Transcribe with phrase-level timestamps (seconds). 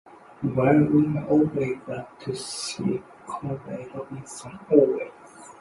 [0.41, 5.11] Well, we are always glad to see Comrade Robinson, always.